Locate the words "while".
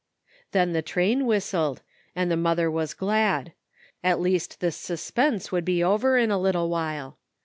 6.71-7.19